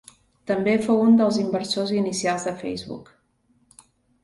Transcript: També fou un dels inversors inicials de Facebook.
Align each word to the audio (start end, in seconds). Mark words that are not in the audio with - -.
També 0.51 0.71
fou 0.85 1.01
un 1.09 1.19
dels 1.19 1.37
inversors 1.43 1.93
inicials 1.99 2.49
de 2.51 2.55
Facebook. 2.65 3.15